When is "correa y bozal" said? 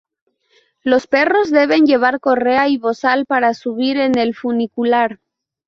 2.19-3.27